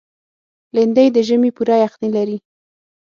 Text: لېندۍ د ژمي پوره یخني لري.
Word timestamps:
لېندۍ 0.75 1.07
د 1.15 1.17
ژمي 1.27 1.51
پوره 1.55 1.75
یخني 1.83 2.09
لري. 2.17 2.37